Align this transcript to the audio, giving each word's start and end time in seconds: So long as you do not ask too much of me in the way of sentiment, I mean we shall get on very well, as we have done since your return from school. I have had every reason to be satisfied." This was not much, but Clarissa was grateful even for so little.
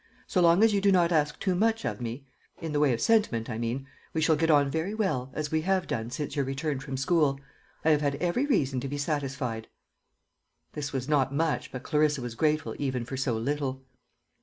So 0.25 0.41
long 0.41 0.63
as 0.63 0.73
you 0.73 0.81
do 0.81 0.91
not 0.91 1.11
ask 1.11 1.39
too 1.39 1.53
much 1.53 1.85
of 1.85 2.01
me 2.01 2.25
in 2.59 2.71
the 2.71 2.79
way 2.79 2.91
of 2.91 2.99
sentiment, 2.99 3.51
I 3.51 3.59
mean 3.59 3.85
we 4.15 4.21
shall 4.21 4.35
get 4.35 4.49
on 4.49 4.71
very 4.71 4.95
well, 4.95 5.29
as 5.35 5.51
we 5.51 5.61
have 5.61 5.85
done 5.85 6.09
since 6.09 6.35
your 6.35 6.43
return 6.43 6.79
from 6.79 6.97
school. 6.97 7.39
I 7.85 7.91
have 7.91 8.01
had 8.01 8.15
every 8.15 8.47
reason 8.47 8.79
to 8.79 8.87
be 8.87 8.97
satisfied." 8.97 9.67
This 10.73 10.91
was 10.91 11.07
not 11.07 11.31
much, 11.35 11.71
but 11.71 11.83
Clarissa 11.83 12.23
was 12.23 12.33
grateful 12.33 12.75
even 12.79 13.05
for 13.05 13.15
so 13.15 13.37
little. 13.37 13.83